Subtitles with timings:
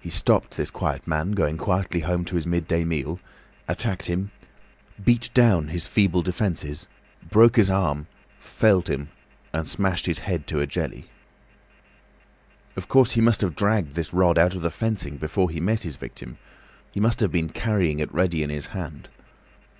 [0.00, 3.20] He stopped this quiet man, going quietly home to his midday meal,
[3.68, 4.32] attacked him,
[5.04, 6.88] beat down his feeble defences,
[7.30, 8.08] broke his arm,
[8.40, 9.10] felled him,
[9.52, 11.08] and smashed his head to a jelly.
[12.74, 15.84] Of course, he must have dragged this rod out of the fencing before he met
[15.84, 19.08] his victim—he must have been carrying it ready in his hand.